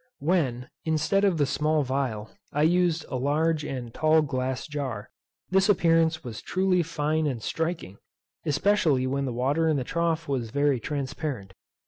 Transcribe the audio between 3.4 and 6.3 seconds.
and tall glass jar, this appearance